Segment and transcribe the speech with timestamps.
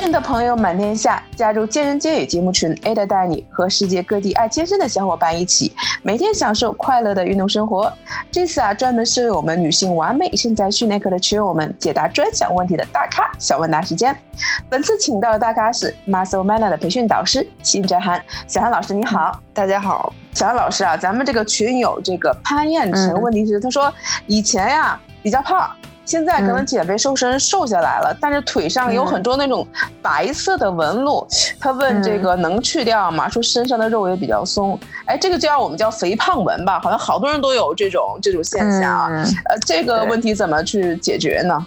[0.00, 5.72] 健的朋友满天下，加入健人健语节目群，Ada 带你和世界各地爱健身的小伙伴一起，
[6.02, 7.92] 每天享受快乐的运动生活。
[8.30, 14.16] 这次啊，专门是为我们女性完美身材训练课的群友们解答专享问题的大咖小问答时间。
[14.68, 20.12] 本次请到的大咖是 Muscle Mana 的培训导师辛哲涵，小涵老师你好，大家好。
[20.34, 23.92] 小涵老师啊，咱们这个群友这个潘燕成，问题是他说
[24.26, 25.70] 以前呀比较胖。
[26.06, 29.66] 现在可能减肥瘦身瘦下来了，但是腿上有很多那种
[30.00, 31.26] 白色的纹路。
[31.60, 33.28] 他问这个能去掉吗？
[33.28, 34.78] 说身上的肉也比较松。
[35.04, 36.80] 哎，这个叫我们叫肥胖纹吧？
[36.80, 39.24] 好像好多人都有这种这种现象啊。
[39.46, 41.66] 呃，这个问题怎么去解决呢？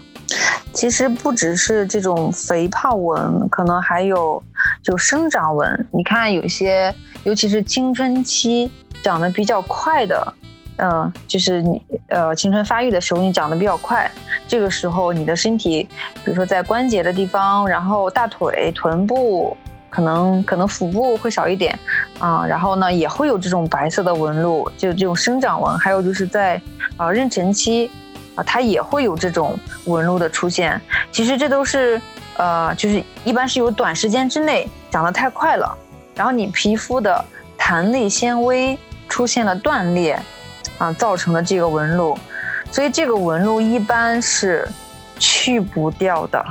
[0.71, 4.41] 其实不只是这种肥胖纹，可能还有
[4.81, 5.87] 就生长纹。
[5.91, 6.93] 你看有些，
[7.23, 8.71] 尤其是青春期
[9.03, 10.33] 长得比较快的。
[10.77, 14.09] 嗯，就是你呃青春发育的时候，你长得比较快，
[14.47, 15.87] 这个时候你的身体，
[16.23, 19.55] 比如说在关节的地方，然后大腿、臀部，
[19.89, 21.77] 可能可能腹部会少一点
[22.19, 26.61] 啊，然后呢也会有这种白色的纹路，就这种生长纹，还有就是在
[26.97, 27.89] 啊妊娠期
[28.35, 30.79] 啊，它也会有这种纹路的出现。
[31.11, 32.01] 其实这都是
[32.37, 35.77] 呃，就是一般是有短时间之内长得太快了，
[36.15, 37.23] 然后你皮肤的
[37.57, 40.19] 弹力纤维出现了断裂。
[40.77, 42.17] 啊，造成的这个纹路，
[42.71, 44.67] 所以这个纹路一般是
[45.17, 46.43] 去不掉的，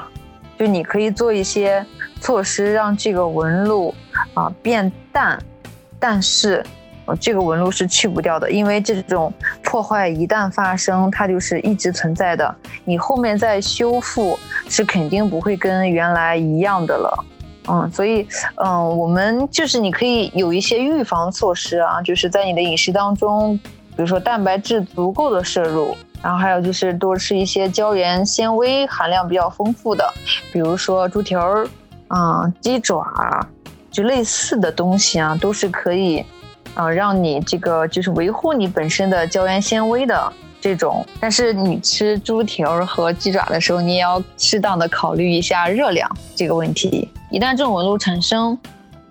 [0.59, 1.85] 就你可以做一些
[2.21, 3.95] 措施让这个纹路
[4.35, 5.39] 啊变淡，
[5.99, 6.63] 但是
[7.19, 17.25] 这个纹路是去不掉的，因为这种破坏一旦发生，它就是一直存在的，你后面再修复是肯定不会跟原来一样的了。
[17.71, 23.59] 嗯，所以嗯，我们就是你可以有一些预防措施啊，就是在你的饮食当中。
[23.99, 30.09] 比如说蛋白质足够的摄入，然后还有就是多吃一些胶原纤维含量比较丰富的，
[30.53, 31.69] 比如说猪蹄儿
[32.07, 33.05] 啊、鸡爪，
[33.91, 36.25] 就类似的东西啊，都是可以
[36.75, 41.05] 啊让你这个就是维护你本身的胶原纤维的这种。
[41.19, 47.11] 但是你吃猪蹄儿和鸡爪的时候，你也要适当的考虑一下热量这个问题。
[47.33, 48.57] 一旦这种纹路产生，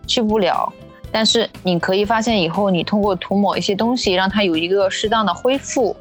[0.07, 0.71] 去不了。
[1.11, 5.95] 但是你可以发现以后，你通过涂抹一些东西，让它有一个适当的恢复，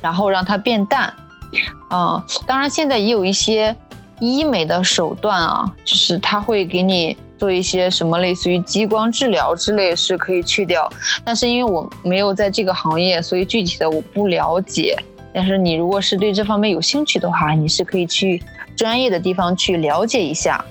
[0.00, 1.12] 然后让它变淡。
[1.90, 3.74] 嗯，当然现在也有一些
[4.20, 10.88] 医美的手段啊，就是它会给你做一些什么类似于激光治疗之类，是可以去掉。
[11.24, 14.96] 但是因为我没有在这个行业，所以具体的我不了解。
[15.32, 18.40] 但是你如果是对这方面有兴趣的话，你是可以去
[18.76, 20.64] 专业的地方去了解一下。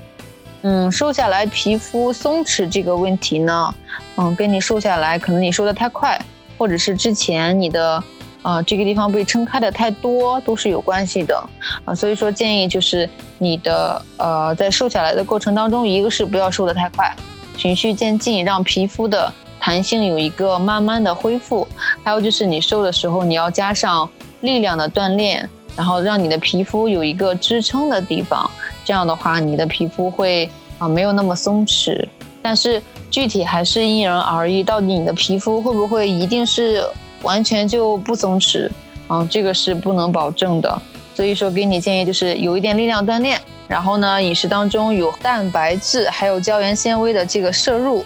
[0.63, 3.75] 嗯，瘦下来皮肤松弛这个问题呢，
[4.15, 6.17] 嗯，跟你瘦下来可能你瘦的太快，
[6.57, 8.01] 或者是之前你的
[8.41, 11.37] 啊这个地方被撑开的太多，都是有关系的
[11.83, 11.93] 啊。
[11.93, 17.13] 所以说建议就是你的呃在瘦下来的过程当中，一个是不要瘦的太快，
[17.57, 21.67] 循序渐进，让皮肤的弹性有一个慢慢的恢复。
[22.05, 24.09] 还有就是你瘦的时候，你要加上
[24.39, 28.49] 力量的锻炼，然后让你的皮肤有一个支撑的地方。
[28.85, 32.05] 这样的话，你的皮肤会啊没有那么松弛，
[32.41, 34.63] 但是具体还是因人而异。
[34.63, 36.83] 到底你的皮肤会不会一定是
[37.21, 38.69] 完全就不松弛
[39.07, 39.25] 啊？
[39.31, 40.81] 这个是不能保证的。
[41.15, 48.03] 所以说，给你建议就是有一点力量锻炼，然后呢，饮食当中有蛋白质还有胶原纤维的这个摄入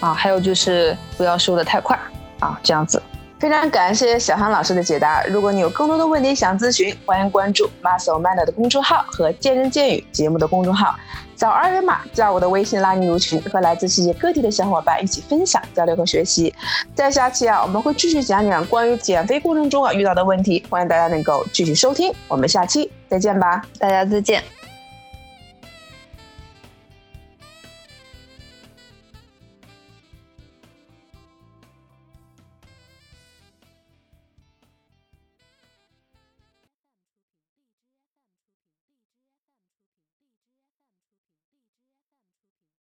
[0.00, 1.98] 啊，还有就是不要瘦得太快
[2.40, 3.00] 啊，这样子。
[3.38, 5.22] 非常感谢小韩老师的解答。
[5.24, 10.94] 如果你有更多的问题想咨询，欢迎关注 Muscle Man 的公众号和健人健语节目的公众号，
[11.36, 16.54] 扫二维码加我的微信拉你入群，和来自世界各地的小伙伴一起分享、交流和学习。
[16.94, 22.10] 在下期啊，我们会继续讲讲关于减肥过程中啊遇到的问题，欢迎大家能够继续收听。
[22.28, 24.42] 我们下期再见吧，大家再见。